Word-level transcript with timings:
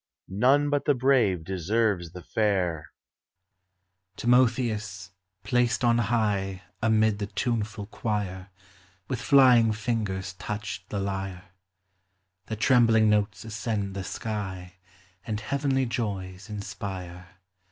None 0.29 0.71
but 0.71 0.85
the 0.85 0.95
1>r>ir< 0.95 1.43
deserves 1.43 2.09
tin 2.09 2.23
fair, 2.23 2.89
Timotheus, 4.17 5.11
placed 5.43 5.83
on 5.83 5.99
high 5.99 6.63
Amid 6.81 7.19
the 7.19 7.27
tuneful 7.27 7.85
choir, 7.85 8.49
With 9.07 9.21
flying 9.21 9.71
fingers 9.71 10.33
touched 10.33 10.89
the 10.89 10.99
lyre; 10.99 11.49
The 12.47 12.55
trembling 12.55 13.11
notes 13.11 13.45
ascend 13.45 13.93
the 13.93 14.03
sky, 14.03 14.77
And 15.23 15.39
heavenly 15.39 15.85
joys 15.85 16.49
inspire. 16.49 17.35